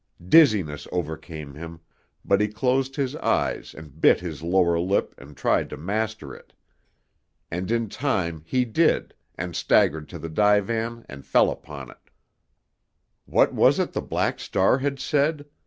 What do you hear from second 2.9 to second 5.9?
his eyes and bit his lower lip and tried to